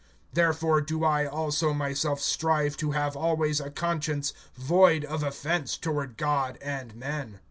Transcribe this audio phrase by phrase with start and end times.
[0.35, 6.17] (16)Therefore do I also myself strive to have always a conscience void of offense toward
[6.17, 7.39] God and men.